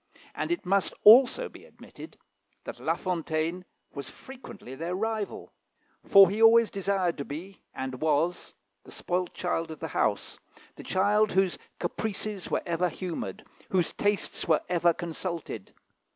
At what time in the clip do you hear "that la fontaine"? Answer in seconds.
2.63-3.63